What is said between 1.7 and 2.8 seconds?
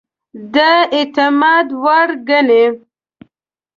وړ ګڼي.